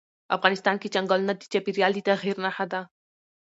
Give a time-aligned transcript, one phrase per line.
[0.35, 2.81] افغانستان کې چنګلونه د چاپېریال د تغیر نښه ده.